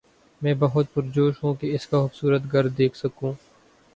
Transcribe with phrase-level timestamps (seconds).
[0.41, 3.33] میں بہت پرجوش ہوں کہ اس کا خوبصورت گھر دیکھ سکوں